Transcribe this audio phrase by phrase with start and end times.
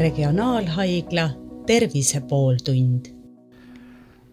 [0.00, 1.30] Regionaalhaigla
[1.66, 3.04] Tervise pooltund.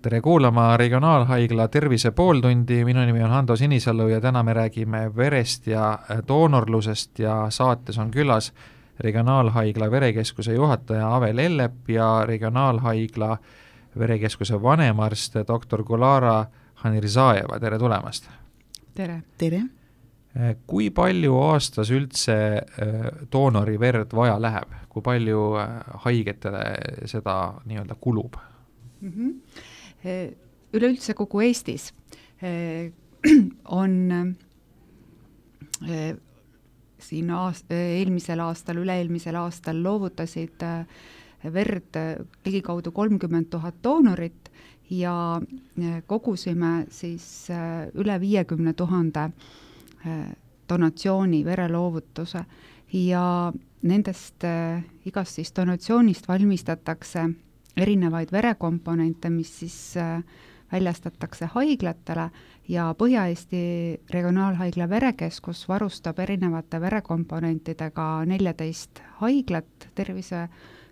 [0.02, 5.68] tere kuulama Regionaalhaigla Tervise pooltundi, minu nimi on Hando Sinisalu ja täna me räägime verest
[5.68, 8.54] ja doonorlusest ja saates on külas
[9.00, 13.38] Regionaalhaigla verekeskuse juhataja Ave Lellep ja Regionaalhaigla
[14.00, 16.46] verekeskuse vanemarst doktor Gulara
[16.76, 18.30] Hanirzaeva, tere tulemast!
[18.96, 19.24] tere!
[19.38, 19.62] tere!
[20.70, 22.36] Kui palju aastas üldse
[23.32, 25.44] doonori verd vaja läheb, kui palju
[26.04, 26.64] haigetele
[27.10, 28.38] seda nii-öelda kulub
[29.02, 29.14] mm?
[29.14, 30.36] -hmm.
[30.74, 31.94] Üleüldse kogu Eestis
[33.82, 34.36] on
[37.00, 40.66] siin aast-, eelmisel aastal, üle-eelmisel aastal loovutasid
[41.54, 41.98] verd
[42.46, 44.52] ligikaudu kolmkümmend tuhat doonorit
[44.90, 45.42] ja
[46.08, 47.48] kogusime siis
[47.94, 49.30] üle viiekümne tuhande
[50.70, 52.44] donatsiooni, vereloovutuse.
[52.94, 57.30] Ja nendest äh, igast siis donatsioonist valmistatakse
[57.78, 60.24] erinevaid verekomponente, mis siis äh,
[60.72, 62.30] väljastatakse haiglatele.
[62.68, 63.60] Ja Põhja-Eesti
[64.12, 70.48] Regionaalhaigla Verekeskus varustab erinevate verekomponentidega neljateist haiglat, tervise,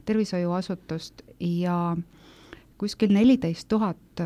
[0.05, 1.21] tervishoiuasutust.
[1.39, 1.97] Ja
[2.77, 4.23] kuskil neliteist tuhat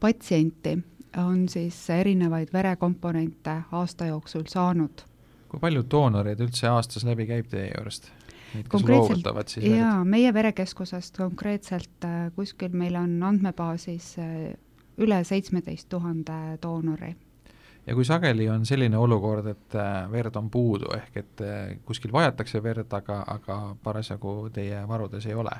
[0.00, 0.78] patsienti
[1.16, 5.06] on siis erinevaid verekomponente aasta jooksul saanud.
[5.48, 8.10] kui palju doonoreid üldse aastas läbi käib teie juurest?
[8.68, 14.54] konkreetselt, jaa, meie verekeskusest konkreetselt äh, kuskil meil on andmebaasis äh,
[14.98, 17.14] üle seitsmeteist tuhande doonori
[17.86, 21.44] ja kui sageli on selline olukord, et äh, verd on puudu, ehk et
[21.84, 25.54] kuskil vajatakse verd, aga, aga parasjagu teie varudes ei ole.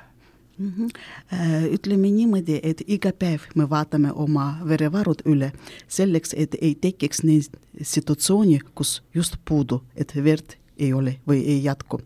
[1.71, 5.53] Ütleme niimoodi, et iga päev me vaatame oma verevarud üle
[5.89, 11.65] selleks, et ei tekiks neid situatsiooni, kus just puudu, et verd ei ole või ei
[11.65, 12.01] jätku.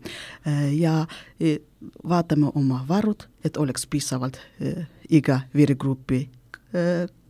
[0.47, 1.05] Äh, ja
[1.39, 1.57] e,
[2.03, 6.25] vaatame oma varud, et oleks piisavalt äh, iga veregrupi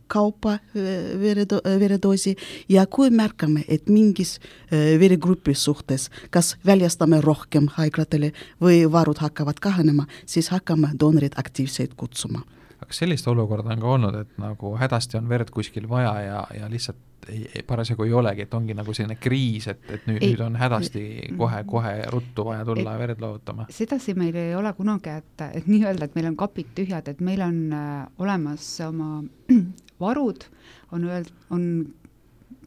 [0.06, 2.36] kaupa veredo-, veredoosi
[2.68, 4.36] ja kui märkame, et mingis
[4.70, 12.42] veregrupi suhtes kas väljastame rohkem haiglatele või varud hakkavad kahanema, siis hakkame doonoreid aktiivseid kutsuma.
[12.86, 16.68] kas sellist olukorda on ka olnud, et nagu hädasti on verd kuskil vaja ja, ja
[16.70, 20.42] lihtsalt ei, ei, parasjagu ei olegi, et ongi nagu selline kriis, et, et nüüd, nüüd
[20.44, 23.66] on hädasti kohe-kohe ruttu vaja tulla ei, verd loovutama?
[23.70, 27.42] sedasi meil ei ole kunagi, et, et nii-öelda, et meil on kapid tühjad, et meil
[27.42, 29.24] on äh, olemas oma
[30.00, 30.44] varud
[30.92, 31.86] on öeld-, on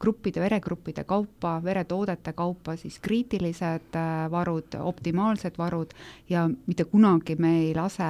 [0.00, 5.92] gruppide, veregruppide kaupa, veretoodete kaupa siis kriitilised äh, varud, optimaalsed varud
[6.28, 8.08] ja mitte kunagi me ei lase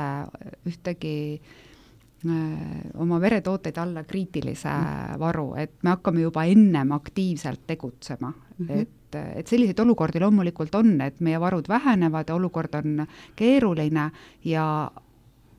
[0.70, 5.18] ühtegi äh, oma veretooteid alla kriitilise mm.
[5.20, 8.80] varu, et me hakkame juba ennem aktiivselt tegutsema mm, -hmm.
[8.80, 13.06] et et selliseid olukordi loomulikult on, et meie varud vähenevad olukord on
[13.36, 14.10] keeruline
[14.44, 14.90] ja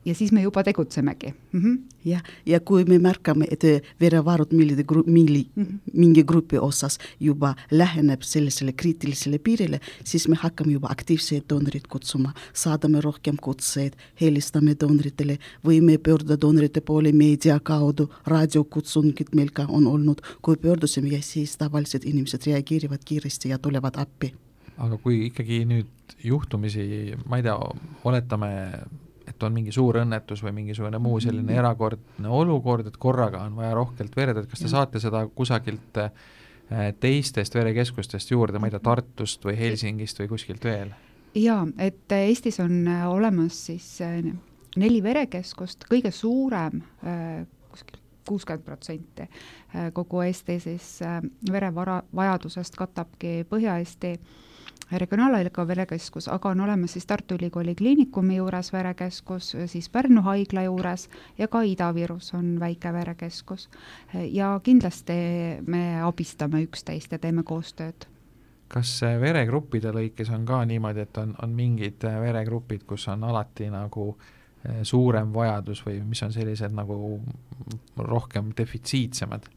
[0.04, 1.60] ja siis me juba tegutsemegi mm.
[1.60, 1.78] -hmm.
[2.04, 3.62] jah, ja kui me märkame, et
[4.00, 5.78] verevarud millide gru-, milli mm, -hmm.
[5.92, 12.34] mingi grupi osas juba läheneb sellisele kriitilisele piirile, siis me hakkame juba aktiivseid doonoreid kutsuma,
[12.52, 19.86] saadame rohkem kutseid, helistame doonoritele, võime pöörduda doonorite poole meedia kaudu, raadiokutsungid meil ka on
[19.86, 24.34] olnud, kui pöördusime ja siis tavalised inimesed reageerivad kiiresti ja tulevad appi
[24.76, 27.56] aga kui ikkagi nüüd juhtumisi, ma ei tea,
[28.04, 28.50] oletame
[29.42, 31.58] et on mingi suur õnnetus või mingisugune muu selline -hmm.
[31.58, 34.74] erakordne olukord, et korraga on vaja rohkelt verd, et kas te ja.
[34.76, 36.12] saate seda kusagilt äh,
[37.00, 40.94] teistest verekeskustest juurde, ma ei tea, Tartust või Helsingist või kuskilt veel?
[41.34, 44.22] jaa, et Eestis on äh, olemas siis äh,
[44.76, 46.82] neli verekeskust, kõige suurem
[47.70, 47.98] kuskil
[48.28, 49.24] kuuskümmend protsenti
[49.92, 51.00] kogu Eesti siis
[51.50, 54.51] verevara vajadusest katabki Põhja-Eesti äh,
[54.98, 61.08] regionaalhaigla verekeskus, aga on olemas siis Tartu Ülikooli Kliinikumi juures verekeskus, siis Pärnu haigla juures
[61.38, 63.68] ja ka Ida-Virus on väike verekeskus.
[64.30, 65.12] ja kindlasti
[65.66, 68.06] me abistame üksteist ja teeme koostööd
[68.72, 74.06] kas veregruppide lõikes on ka niimoodi, et on, on mingid veregrupid, kus on alati nagu
[74.64, 77.20] eh, suurem vajadus või mis on sellised nagu
[77.96, 79.50] rohkem defitsiitsemad?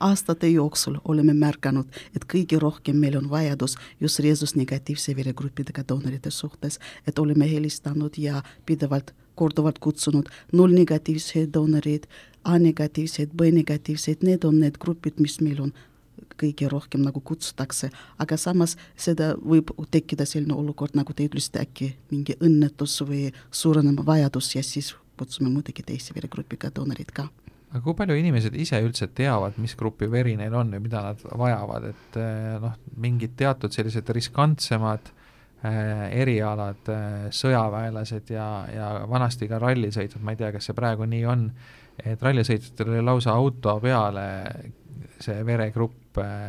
[0.00, 1.86] Aastate jooksul oleme märganud,
[2.16, 8.42] et kõige rohkem meil on vajadus just resus-negatiivse veregruppidega doonorite suhtes, et oleme helistanud ja
[8.66, 12.06] pidevalt korduvalt kutsunud nullnegatiivseid doonoreid,
[12.44, 15.72] A-negatiivseid, B-negatiivseid, need on need grupid, mis meil on
[16.40, 21.92] kõige rohkem nagu kutsutakse, aga samas seda võib tekkida selline olukord, nagu te ütlesite, äkki
[22.12, 27.28] mingi õnnetus või suurenema vajadus ja siis kutsume muidugi teisi veregrupiga doonoreid ka
[27.70, 31.22] aga kui palju inimesed ise üldse teavad, mis grupi veri neil on ja mida nad
[31.38, 35.12] vajavad, et eh, noh, mingid teatud sellised riskantsemad
[35.62, 41.06] äh, erialad äh,, sõjaväelased ja, ja vanasti ka rallisõitjad, ma ei tea, kas see praegu
[41.10, 41.46] nii on,
[42.02, 44.26] et rallisõitjatel oli lausa auto peale
[45.20, 46.48] see veregrupp äh,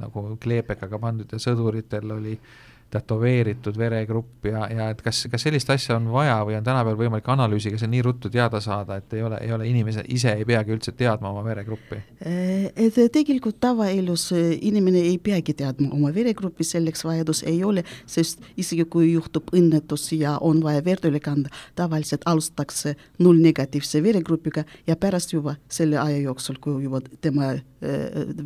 [0.00, 2.58] nagu kleepekaga pandud ja sõduritel oli äh,
[2.90, 7.28] tätoveeritud veregrupp ja, ja et kas, kas sellist asja on vaja või on tänapäeval võimalik
[7.30, 10.74] analüüsiga see nii ruttu teada saada, et ei ole, ei ole inimese ise ei peagi
[10.74, 12.00] üldse teadma oma veregruppi?
[12.26, 17.84] Äh, et tegelikult tavaelus äh, inimene ei peagi teadma oma veregruppi, selleks vajadus ei ole,
[18.10, 24.66] sest isegi kui juhtub õnnetus ja on vaja verd üle kanda, tavaliselt alustatakse nullnegatiivse veregrupiga
[24.86, 27.62] ja pärast juba selle aja jooksul, kui juba tema äh,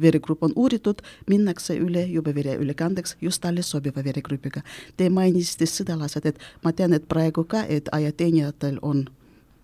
[0.05, 1.01] veregrupp on uuritud,
[1.33, 4.65] minnakse üle juba vereülekandeks just talle sobiva veregrupi grupiga.
[4.99, 9.07] Te mainisite sõdalased, et ma tean, et praegu ka, et ajateenijatel on,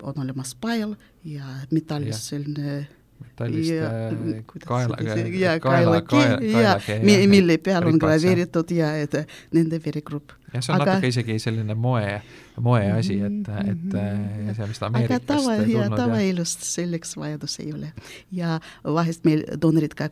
[0.02, 0.96] on olemas pael
[1.26, 2.86] ja metallist selline
[3.20, 3.90] metallist ja,
[4.70, 4.96] kaela,
[5.36, 9.16] ja kaelakee ja, ja mille peal on graveeritud ja et
[9.52, 10.32] nende verigrupp.
[10.52, 12.20] Jah, see on aga, natuke isegi selline moe
[12.60, 14.48] moeasi, et, mhm, et mhm.
[14.48, 17.92] ja see vist Ameerikast tava, ja tavaelust selleks vajadus ei ole.
[18.32, 20.10] ja vahest meil doonorid ka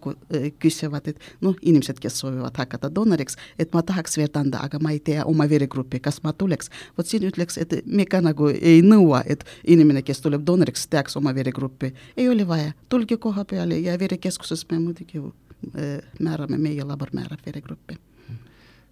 [0.63, 4.95] küsivad, et noh, inimesed, kes soovivad hakata doonoriks, et ma tahaks verd anda, aga ma
[4.95, 6.73] ei tea oma verigruppi, kas ma tuleks.
[6.99, 11.17] vot siin ütleks, et me ka nagu ei nõua, et inimene, kes tuleb doonoriks, teaks
[11.21, 11.93] oma verigruppi.
[12.17, 15.23] ei ole vaja, tulge koha peale ja verikeskuses me muidugi
[16.21, 17.99] määrame, meie labor määrab verigruppi.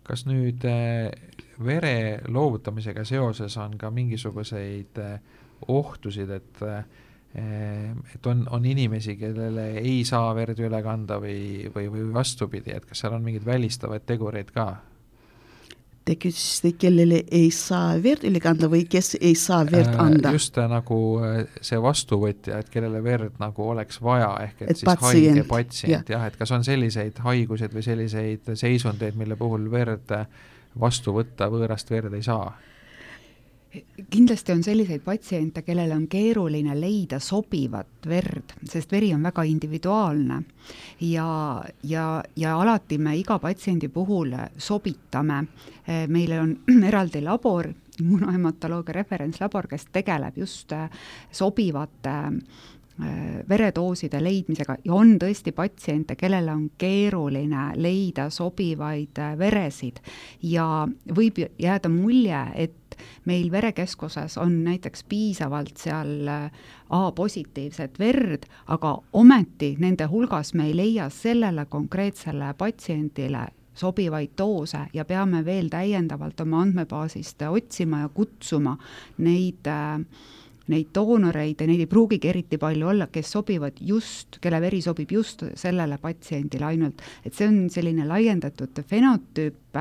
[0.06, 0.62] Kas nüüd
[1.64, 5.18] vere loovutamisega seoses on ka mingisuguseid eh,
[5.72, 7.02] ohtusid, et eh,
[7.36, 12.86] et on, on inimesi, kellele ei saa verd üle kanda või, või, või vastupidi, et
[12.88, 14.70] kas seal on mingeid välistavaid tegureid ka?
[16.06, 20.30] Te küsisite, kellele ei saa verd üle kanda või kes ei saa verd äh, anda?
[20.36, 20.98] just nagu
[21.58, 25.32] see vastuvõtja, et kellele verd nagu oleks vaja, ehk et, et siis patsient.
[25.32, 30.14] haige patsient jah ja,, et kas on selliseid haigused või selliseid seisundeid, mille puhul verd
[30.14, 30.28] äh,
[30.78, 32.52] vastu võtta võõrast verd ei saa?
[34.10, 40.42] Kindlasti on selliseid patsiente, kellel on keeruline leida sobivat verd, sest veri on väga individuaalne.
[41.00, 42.06] Ja, ja,
[42.36, 45.42] ja alati me iga patsiendi puhul sobitame,
[46.08, 46.56] meil on
[46.90, 47.70] eraldi labor,
[48.00, 50.72] immunohematoloogia referentslabor, kes tegeleb just
[51.32, 52.75] sobivate Äh,
[53.48, 60.00] veredooside leidmisega ja on tõesti patsiente, kellel on keeruline leida sobivaid äh, veresid.
[60.42, 62.96] Ja võib jääda mulje, et
[63.28, 70.76] meil verekeskuses on näiteks piisavalt seal äh, A-positiivset verd, aga ometi nende hulgas me ei
[70.76, 78.78] leia sellele konkreetsele patsiendile sobivaid doose ja peame veel täiendavalt oma andmebaasist otsima ja kutsuma
[79.18, 80.00] neid äh,
[80.72, 85.12] neid doonoreid ja neid ei pruugigi eriti palju olla, kes sobivad just, kelle veri sobib
[85.12, 87.02] just sellele patsiendile ainult.
[87.24, 89.78] et see on selline laiendatud fenotüüp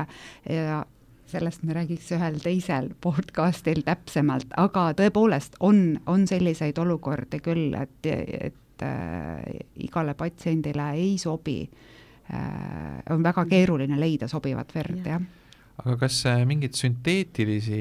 [0.50, 0.84] ja
[1.26, 8.06] sellest me räägiks ühel teisel podcastil täpsemalt, aga tõepoolest on, on selliseid olukordi küll, et,
[8.06, 9.42] et äh,
[9.82, 15.45] igale patsiendile ei sobi äh,, on väga keeruline leida sobivat verd ja., jah
[15.82, 17.80] aga kas äh, mingeid sünteetilisi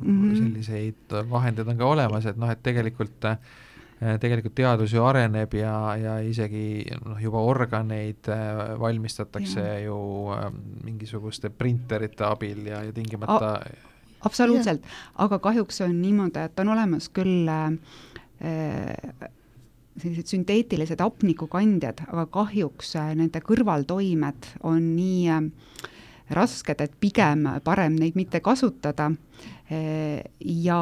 [0.00, 0.36] mm -hmm.
[0.38, 3.38] selliseid vahendeid on ka olemas, et noh, et tegelikult äh,
[4.20, 8.28] tegelikult teadus ju areneb ja, ja isegi noh, juba organeid
[8.80, 9.78] valmistatakse ja.
[9.78, 9.96] ju
[10.84, 13.60] mingisuguste printerite abil ja, ja tingimata A
[14.24, 14.84] absoluutselt,
[15.20, 17.72] aga kahjuks on niimoodi, et on olemas küll äh,
[20.00, 25.42] sellised sünteetilised hapnikukandjad, aga kahjuks nende kõrvaltoimed on nii äh,
[26.30, 29.10] rasked, et pigem parem neid mitte kasutada.
[30.44, 30.78] ja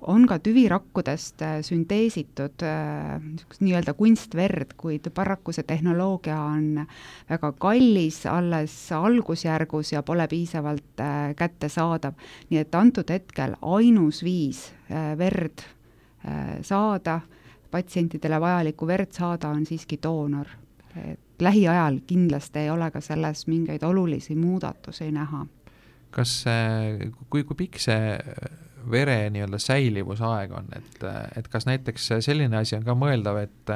[0.00, 6.84] on ka tüvirakkudest sünteesitud niisugust nii-öelda kunstverd, kuid paraku see tehnoloogia on
[7.30, 12.12] väga kallis, alles algusjärgus ja pole piisavalt äh, kättesaadav.
[12.50, 15.64] nii et antud hetkel ainus viis äh, verd
[16.28, 17.20] äh, saada,
[17.70, 20.46] patsientidele vajalikku verd saada, on siiski doonor.
[20.96, 25.46] Et lähiajal kindlasti ei ole ka selles mingeid olulisi muudatusi näha.
[26.10, 26.44] kas
[27.30, 28.18] kui, kui pikk see
[28.90, 31.04] vere nii-öelda säilivusaeg on, et,
[31.36, 33.72] et kas näiteks selline asi on ka mõeldav, et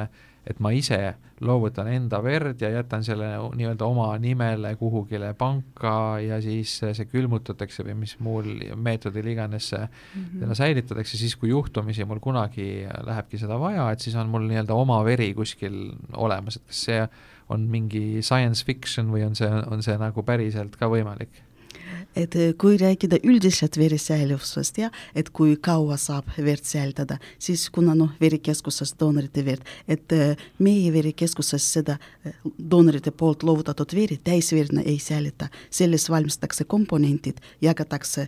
[0.47, 0.97] et ma ise
[1.41, 7.85] loovutan enda verd ja jätan selle nii-öelda oma nimele kuhugile panka ja siis see külmutatakse
[7.85, 9.91] või mis muul meetodil iganes see mm
[10.23, 10.39] -hmm.
[10.43, 14.73] seda säilitatakse, siis kui juhtumisi mul kunagi lähebki seda vaja, et siis on mul nii-öelda
[14.73, 17.07] oma veri kuskil olemas, et kas see
[17.49, 21.50] on mingi science fiction või on see, on see nagu päriselt ka võimalik?
[22.15, 28.11] Et kui rääkida üldiselt veresäilivusest ja et kui kaua saab verd säilitada, siis kuna noh,
[28.21, 30.13] verikeskuses doonorite verd, et
[30.59, 31.97] meie verikeskuses seda
[32.57, 38.27] doonorite poolt loovutatud veri täisverina ei säilita, selles valmistatakse komponendid, jagatakse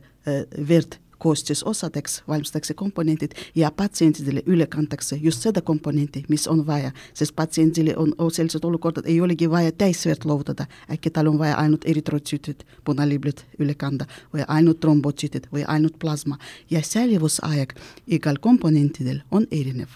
[0.70, 7.36] verd koostisosadeks valmistatakse komponendid ja patsientidele üle kantakse just seda komponenti, mis on vaja, sest
[7.36, 12.66] patsiendile on sellised olukorrad, ei olegi vaja täisverd loovutada, äkki tal on vaja ainult eritrotsüütid,
[12.84, 16.38] punaliblid üle kanda või ainult trombotsüütid või ainult plasma.
[16.70, 17.76] Ja säilivusaeg
[18.08, 19.96] igal komponentidel on erinev.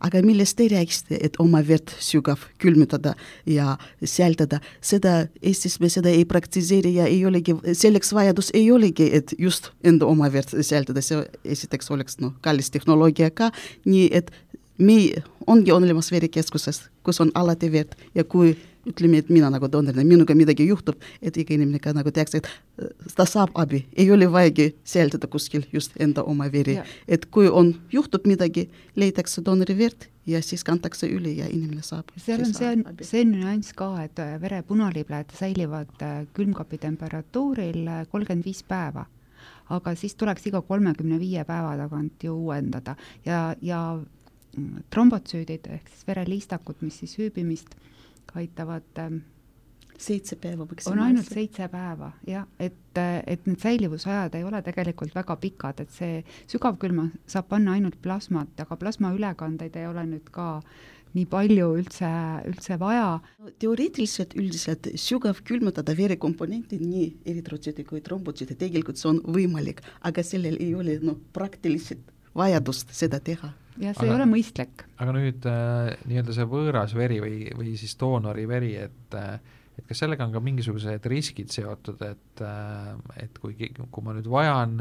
[0.00, 3.14] aga millest te rääkisite, et oma verd sügav külmutada
[3.46, 9.08] ja säilitada, seda Eestis me seda ei praktiseeri ja ei olegi, selleks vajadus ei olegi,
[9.14, 13.50] et just enda oma verd see esiteks oleks noh, kallis tehnoloogia ka,
[13.88, 14.32] nii et
[14.78, 14.98] me,
[15.46, 18.54] ongi olemas verikeskuses, kus on alati verd ja kui
[18.88, 22.48] ütleme, et mina nagu doonorina, minuga midagi juhtub, et iga inimene ka nagu teaks, et
[23.16, 26.78] ta saab abi, ei ole vajagi säilitada kuskil just enda oma veri.
[27.08, 32.12] et kui on, juhtub midagi, leitakse doonori verd ja siis kantakse üle ja inimene saab.
[32.16, 32.72] seal on see,
[33.02, 39.06] see nüanss ka, et vere punalibled säilivad külmkapi temperatuuril kolmkümmend viis päeva
[39.74, 42.96] aga siis tuleks iga kolmekümne viie päeva tagant ju uuendada
[43.26, 43.80] ja, ja
[44.90, 47.74] trombotsüüdid ehk siis vereliistakud, mis siis hüübimist
[48.38, 49.20] aitavad ähm,
[49.98, 50.92] seitse päeva maksimaalselt.
[50.92, 55.94] on ainult seitse päeva jah, et, et need säilivusajad ei ole tegelikult väga pikad, et
[55.94, 61.26] see sügavkülma saab panna ainult plasmat, aga plasma ülekandeid ei ole nüüd ka äh, nii
[61.30, 62.08] palju üldse,
[62.48, 63.18] üldse vaja.
[63.60, 70.58] teoreetiliselt üldiselt sügav külmutada verekomponentid, nii eritrotsüüdi kui trombotsüüdi, tegelikult see on võimalik, aga sellel
[70.60, 73.52] ei ole noh, praktiliselt vajadust seda teha.
[73.78, 74.84] ja see aga, ei ole mõistlik.
[74.98, 79.38] aga nüüd äh, nii-öelda see võõras veri või, või siis doonori veri, et äh,
[79.78, 84.26] et kas sellega on ka mingisugused riskid seotud, et äh,, et kui, kui ma nüüd
[84.26, 84.74] vajan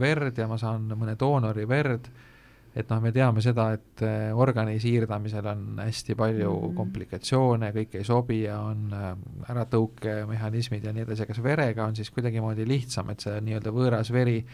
[0.00, 2.30] verd ja ma saan mõne doonori verd äh,,
[2.74, 6.76] et noh, me teame seda, et äh, organi siirdamisel on hästi palju mm -hmm.
[6.76, 9.16] komplikatsioone, kõik ei sobi ja on äh,
[9.50, 14.44] äratõukemehhanismid ja nii edasi, kas verega on siis kuidagimoodi lihtsam, et see nii-öelda võõras veri,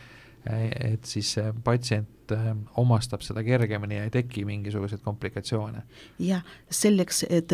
[0.50, 2.08] äh, et siis patsient
[2.76, 5.82] omastab seda kergemini ja ei teki mingisuguseid komplikatsioone?
[6.18, 7.52] jah, selleks, et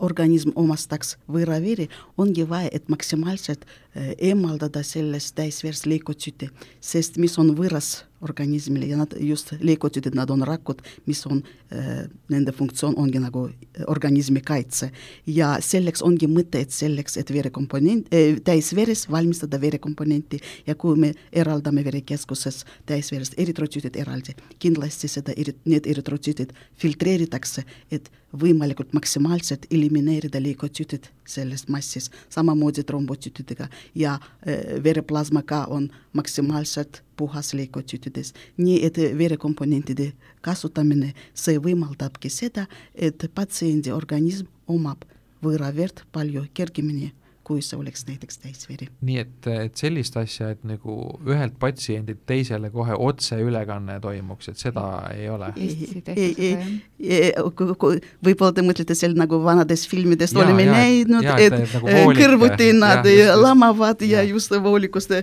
[0.00, 1.88] organism omastaks võõraveri,
[2.20, 9.14] ongi vaja, et maksimaalselt eemaldada sellest täisväärst leikotsüüti, sest mis on võõras organismile ja nad
[9.20, 11.40] just leikotsüüdid, nad on rakud, mis on
[12.30, 13.46] nende funktsioon ongi nagu
[13.88, 14.90] organismi kaitse.
[15.26, 21.14] ja selleks ongi mõte, et selleks, et verekomponent äh,, täisveres valmistada verekomponenti ja kui me
[21.32, 30.42] eraldame verekeskuses täisverest eritrotsüüdid eraldi, kindlasti seda eri, need eritrotsüüdid filtreeritakse, et võimalikult maksimaalselt elimineerida
[30.42, 38.32] leikotsüüdid sellest massis, samamoodi trombotsüütidega ja äh, vereplasma ka on maksimaalselt puhas leikotsüütides.
[38.56, 45.04] nii et verekomponentide kasutamine, see võimaldabki seda, et patsiendi organism omab
[45.44, 47.12] võõraverd palju kergemini
[47.44, 48.86] kui see oleks näiteks täisveri.
[49.06, 54.84] nii et, et sellist asja, et nagu ühelt patsiendilt teisele kohe otseülekanne toimuks, et seda
[55.14, 55.48] ei ole?
[55.56, 56.50] ei, ei,
[57.00, 61.76] ei, võib-olla te mõtlete seal nagu vanades filmides ja, oleme ja, näinud, et, et, et
[61.78, 65.14] nagu voolike, kõrvuti nad ja, lamavad ja, ja just voolikust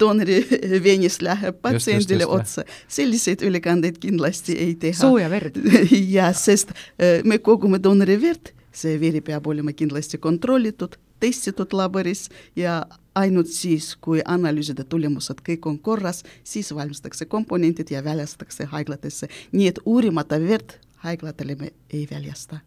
[0.00, 0.40] doonori
[0.84, 2.66] veenist läheb patsiendile otsa.
[2.88, 4.98] selliseid ülekandeid kindlasti ei teha.
[5.04, 5.60] sooja verd
[6.16, 12.28] jah, sest äh, me kogume doonori verd, see veri peab olema kindlasti kontrollitud testitud laboris
[12.56, 19.28] ja ainult siis, kui analüüside tulemused kõik on korras, siis valmistatakse komponendid ja väljastatakse haiglatesse.
[19.52, 22.60] nii et uurimata verd haiglatele me ei väljasta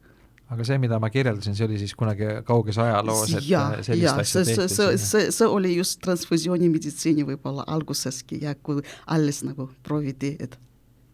[0.53, 4.13] aga see, mida ma kirjeldasin, see oli siis kunagi kauges ajaloos, et ja, sellist ja,
[4.21, 4.67] asja tehti?
[4.75, 10.59] see, see, see oli just transfusioonimeditsiini võib-olla alguseski ja kui alles nagu prooviti, et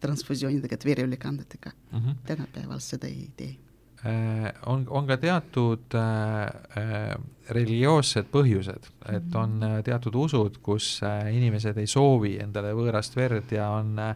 [0.04, 2.22] transfusioonidega, et vereülekandetega mm -hmm.
[2.28, 3.69] tänapäeval seda ei tee Äh,
[4.06, 6.46] on, on ka teatud äh,
[6.80, 7.16] äh,
[7.52, 13.52] religioossed põhjused, et on äh, teatud usud, kus äh, inimesed ei soovi endale võõrast verd
[13.52, 14.14] ja on äh,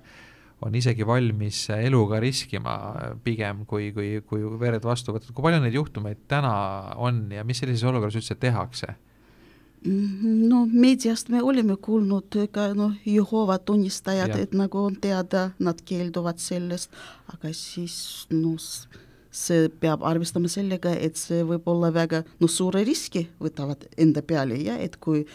[0.64, 2.76] on isegi valmis eluga riskima
[3.24, 6.54] pigem, kui, kui, kui verd vastu võtta, kui palju neid juhtumeid täna
[7.04, 8.94] on ja mis sellises olukorras üldse tehakse?
[9.84, 15.82] Mhm, no meediast me oleme kuulnud ka noh, Jehova tunnistajad, et nagu on teada, nad
[15.84, 16.94] keelduvad sellest,
[17.34, 17.98] aga siis
[18.32, 18.70] noh,
[19.34, 24.60] see peab arvestama sellega, et see võib olla väga no suure riski võtavad enda peale
[24.62, 25.26] ja et kui,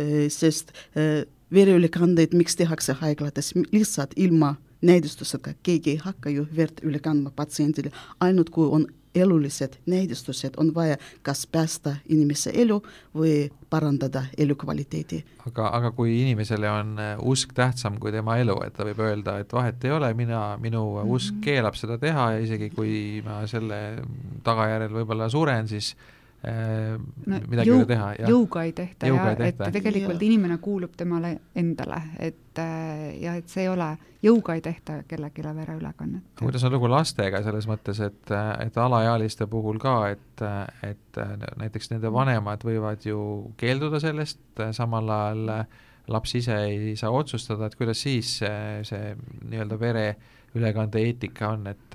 [0.00, 6.80] eh, sest eh, vereülekandeid, miks tehakse haiglates lihtsalt ilma näidustusega, keegi ei hakka ju verd
[6.82, 7.92] üle kandma patsiendile,
[8.24, 12.82] ainult kui on elulised näidistused on vaja kas päästa inimese elu
[13.14, 15.24] või parandada elukvaliteedi.
[15.46, 19.38] aga, aga kui inimesele on äh, usk tähtsam kui tema elu, et ta võib öelda,
[19.38, 21.14] et vahet ei ole, mina, minu mm -hmm.
[21.14, 24.02] usk keelab seda teha ja isegi kui ma selle
[24.44, 25.96] tagajärjel võib-olla suren, siis
[26.42, 28.06] no, midagi jõu, ei ole teha.
[28.28, 29.68] jõuga ei tehta Jõuga ja ei tehta.
[29.68, 30.26] et tegelikult Ja.
[30.26, 33.90] inimene kuulub temale endale, et äh, ja et see ei ole,
[34.22, 36.22] jõuga ei tehta kellelegi vereülekannet.
[36.38, 38.34] kuidas on lugu lastega selles mõttes, et,
[38.66, 40.44] et alaealiste puhul ka, et,
[40.82, 41.22] et
[41.62, 44.40] näiteks nende vanemad võivad ju keelduda sellest,
[44.72, 45.66] samal ajal
[46.08, 49.14] laps ise ei saa otsustada, et kuidas siis see, see
[49.48, 51.94] nii-öelda vereülekande eetika on, et,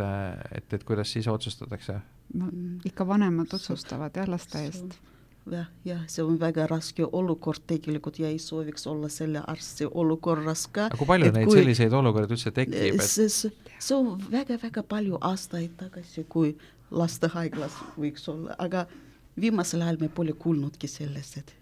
[0.56, 2.00] et, et kuidas siis otsustatakse?
[2.34, 2.48] no
[2.86, 4.98] ikka vanemad otsustavad jah, laste eest.
[5.52, 10.68] jah, jah, see on väga raske olukord tegelikult ja ei sooviks olla selle arsti olukorras
[10.68, 10.90] ka.
[10.92, 15.22] aga kui palju neid kui- selliseid olukordi üldse tekib, et see, see, on väga-väga palju
[15.22, 16.58] aastaid tagasi, kui
[16.92, 18.88] lastehaiglas võiks olla, aga
[19.40, 21.56] viimasel ajal me pole kuulnudki sellest, et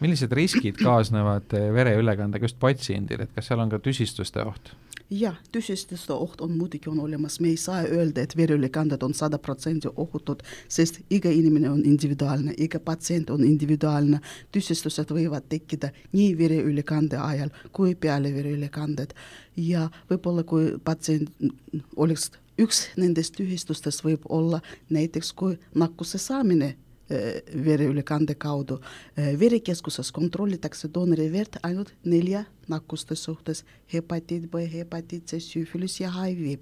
[0.00, 4.72] millised riskid kaasnevad eh, vereülekandega just patsiendil, et kas seal on ka tüsistuste oht?
[5.10, 9.38] Jah, tüsistuste oht on muidugi on olemas, me ei saa öelda, et vereülekanded on sada
[9.38, 14.20] protsenti ohutud, sest iga inimene on individuaalne, iga patsient on individuaalne,
[14.52, 19.14] tüsistused võivad tekkida nii vereülekande ajal kui peale vereülekandet
[19.56, 21.32] ja võib-olla kui patsient
[21.96, 26.74] oleks üks nendest tühistustest võib olla näiteks kui nakkuse saamine
[27.10, 28.80] eh, vereülekande kaudu.
[29.16, 36.58] Verekeskuses kontrollitakse doonori verd ainult nelja nakkuste suhtes, hepatiit B, hepatiit C, süüfilis ja HIV.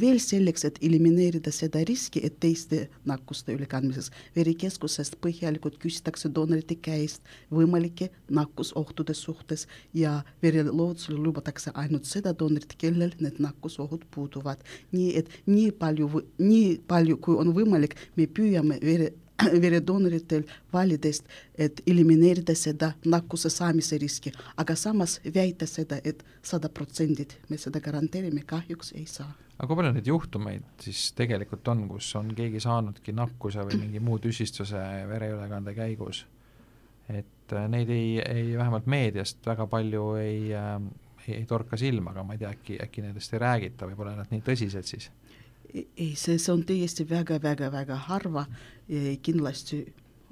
[0.00, 7.22] Veel selleks, et elimineerida seda riski, et teiste nakkuste ülekandmises, verekeskusest põhjalikult küsitakse doonorite käest
[7.54, 14.60] võimalike nakkusohtude suhtes ja vereloovutusele lubatakse ainult seda doonorit, kellel need nakkusohud puuduvad.
[14.92, 18.80] nii et nii palju, nii palju kui on võimalik, me püüame
[19.44, 21.28] vere veredoonoritel validest,
[21.58, 27.80] et elimineerida seda nakkuse saamise riski, aga samas väita seda, et sada protsendit me seda
[27.80, 29.30] garanteerime, kahjuks ei saa.
[29.58, 34.00] aga kui palju neid juhtumeid siis tegelikult on, kus on keegi saanudki nakkuse või mingi
[34.00, 36.24] muu tüsistuse vereülekande käigus?
[37.10, 40.76] et neid ei, ei vähemalt meediast väga palju ei äh,,
[41.28, 44.30] ei torka silma, aga ma ei tea, äkki, äkki nendest ei räägita või pole nad
[44.32, 45.10] nii tõsised siis?
[45.74, 48.46] Ei, see, on täiesti väga-väga-väga harva,
[49.22, 49.84] kindlasti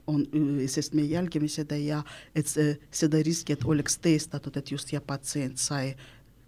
[0.08, 0.26] on,
[0.66, 2.02] sest me jälgime seda ja
[2.36, 5.94] et see, seda riski, et oleks tõestatud, et just ja patsient sai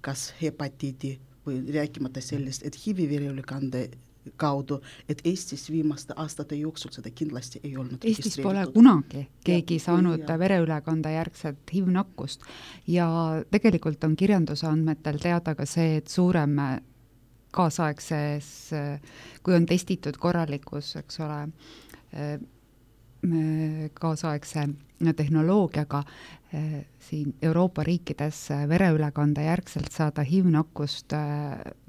[0.01, 3.89] kas hepatiidi või rääkimata sellest, et HIV vereülekande
[4.37, 9.85] kaudu, et Eestis viimaste aastate jooksul seda kindlasti ei olnud Eestis pole kunagi keegi Ja,
[9.87, 10.39] saanud ja.
[10.39, 12.45] vereülekande järgset HIV-nakkust
[12.87, 13.09] ja
[13.51, 16.59] tegelikult on kirjanduse andmetel teada ka see, et suurem
[17.51, 18.71] kaasaegses,
[19.43, 21.41] kui on testitud korralikus, eks ole,
[23.95, 24.69] kaasaegse
[25.17, 26.03] tehnoloogiaga
[26.53, 31.13] eh, siin Euroopa riikides vereülekande järgselt saada HIV-nakkust,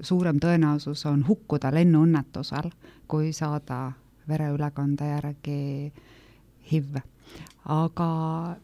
[0.00, 2.70] suurem tõenäosus on hukkuda lennuõnnetusel,
[3.08, 3.92] kui saada
[4.28, 5.92] vereülekande järgi
[6.70, 7.00] HIV.
[7.64, 8.08] aga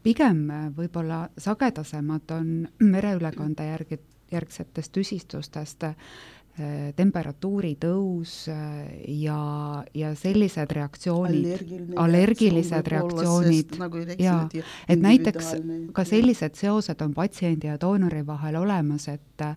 [0.02, 3.98] pigem võib-olla sagedasemad on vereülekande järgi,
[4.32, 5.84] järgsetest tüsistustest
[6.96, 9.38] temperatuuri tõus eh, ja,
[9.94, 11.62] ja sellised reaktsioonid,
[11.96, 14.40] allergilised olla, reaktsioonid nagu ja
[14.88, 15.52] et näiteks
[15.94, 19.54] ka sellised seosed on patsiendi ja doonori vahel olemas, et äh,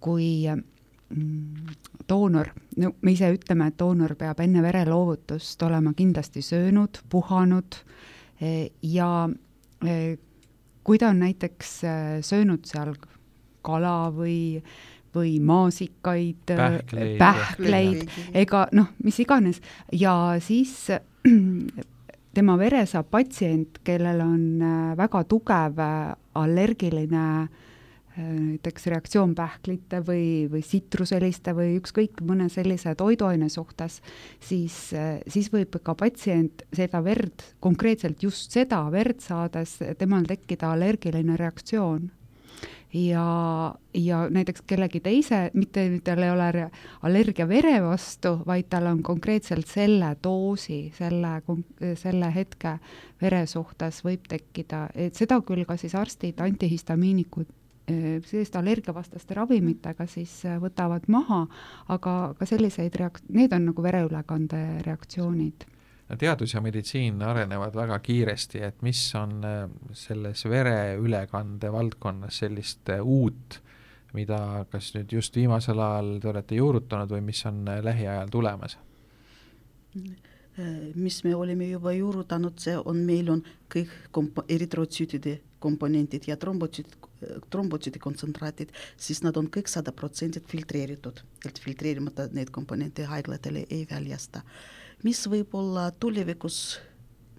[0.00, 1.74] kui mm,
[2.08, 7.80] doonor, no me ise ütleme, et doonor peab enne vereloovutust olema kindlasti söönud, puhanud
[8.40, 9.10] eh, ja
[9.86, 10.16] eh,
[10.86, 11.78] kui ta on näiteks
[12.22, 12.92] söönud seal
[13.66, 14.60] kala või,
[15.16, 17.18] või maasikaid, Pähkleid.
[17.18, 19.62] pähkleid, ega noh, mis iganes.
[19.92, 20.76] Ja siis
[22.36, 27.62] tema vere saab patsient, kellel on äh, väga tugev äh, allergiline äh,
[28.18, 34.00] näiteks reaktsioon pähklite või, või sitruseliste või ükskõik mõne sellise toiduaine suhtes,
[34.40, 34.76] siis,
[35.28, 42.08] siis võib ka patsient seda verd, konkreetselt just seda verd saades, temal tekkida allergiline reaktsioon
[42.92, 46.70] ja, ja näiteks kellegi teise, mitte tal ei ole
[47.02, 51.40] allergia vere vastu, vaid tal on konkreetselt selle doosi, selle,
[51.98, 52.78] selle hetke
[53.22, 57.52] vere suhtes võib tekkida, et seda küll ka siis arstid, antihistamiinikud,
[57.86, 61.44] selliste allergiavastaste ravimitega siis võtavad maha,
[61.94, 65.68] aga ka selliseid reak-, need on nagu vereülekande reaktsioonid
[66.14, 73.02] teadus ja meditsiin arenevad väga kiiresti, et mis on äh, selles vereülekande valdkonnas sellist äh,
[73.02, 73.60] uut,
[74.14, 74.38] mida
[74.70, 78.78] kas nüüd just viimasel ajal te olete juurutanud või mis on äh, lähiajal tulemas?
[80.94, 83.42] mis me oleme juba juurutanud, see on, meil on
[83.72, 86.94] kõik komp-, eritrootsüütide komponendid ja trombotsüüt,
[87.52, 93.84] trombotsüüdi kontsentraatid, siis nad on kõik sada protsenti filtreeritud, et filtreerimata neid komponente haiglatele ei
[93.90, 94.44] väljasta.
[95.04, 96.78] Mis võib olla tulevikus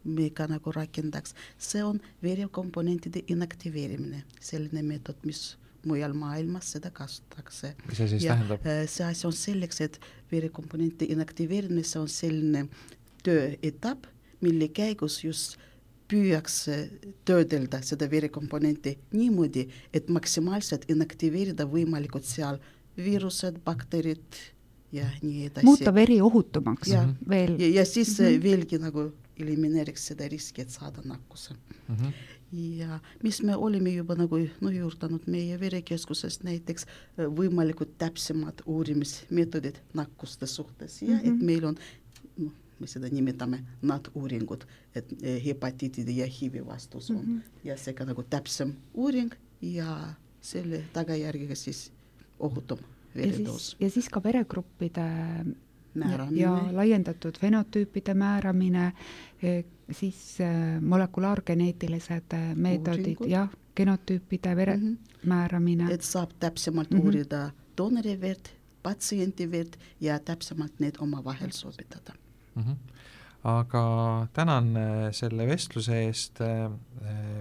[0.07, 7.73] me ka nagu rakendaks, see on verekomponentide inaktiveerimine, selline meetod, mis mujal maailmas seda kasutatakse.
[7.87, 8.67] mis see siis ja tähendab?
[8.87, 9.99] see asi on selleks, et
[10.31, 12.67] verekomponenti inaktiveerimine, see on selline
[13.25, 14.07] tööetapp,
[14.41, 15.57] mille käigus just
[16.07, 16.77] püüakse
[17.27, 22.61] töödelda seda verekomponenti niimoodi, et maksimaalselt inaktiveerida võimalikud seal
[22.97, 24.39] viirused, bakterid
[24.91, 25.65] ja nii edasi.
[25.65, 27.07] muuta veri ohutumaks Ja.
[27.29, 27.59] veel.
[27.59, 28.25] ja, ja siis mm.
[28.25, 28.43] -hmm.
[28.43, 31.53] veelgi nagu elimineeriks seda riski, et saada nakkuse
[31.87, 32.11] Mm -hmm.
[32.57, 39.75] ja mis me oleme juba nagu noh, juurdunud meie verekeskuses näiteks äh, võimalikud täpsemad uurimismeetodid
[39.93, 41.27] nakkuste suhtes ja mm -hmm.
[41.27, 41.45] et Mhm.
[41.45, 41.75] meil on
[42.37, 44.63] noh, me seda nimetame NAT-uuringud,
[44.95, 47.37] et eh, hepatiitide ja HIV-i vastus on mm.
[47.37, 47.41] -hmm.
[47.63, 51.91] ja seega nagu täpsem uuring ja selle tagajärgega siis
[52.39, 55.07] ohutum ja veredoos siis, ja siis ka veregruppide
[55.97, 56.41] määramine.
[56.41, 58.91] ja laiendatud fenotüüpide määramine,
[59.91, 64.83] siis äh, molekulaargeneetilised äh, meetodid, jah, genotüüpide vere mm.
[64.83, 65.27] -hmm.
[65.29, 65.93] määramine.
[65.93, 66.97] et saab täpsemalt mm.
[66.97, 67.05] -hmm.
[67.05, 68.49] uurida doonori verd,
[68.83, 72.13] patsiendi verd ja täpsemalt need omavahel sobitada.
[72.55, 72.63] mm.
[72.63, 72.75] -hmm.
[73.43, 74.75] aga tänan
[75.11, 76.39] selle vestluse eest,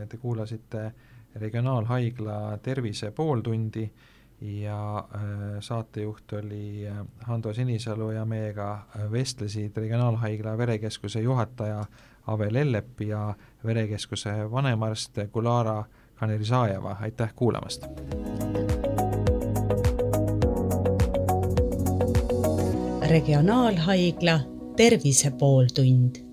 [0.09, 0.93] te kuulasite
[1.35, 3.91] Regionaalhaigla Tervise pooltundi
[4.41, 5.21] ja äh,
[5.61, 6.97] saatejuht oli äh,
[7.27, 11.85] Hando Sinisalu ja meiega äh, vestlesid Regionaalhaigla verekeskuse juhataja
[12.27, 17.87] Ave Lellep ja verekeskuse vanemarst Gulara Kanerisaeva, aitäh kuulamast!
[23.09, 24.41] regionaalhaigla
[24.77, 26.26] Tervise pooltund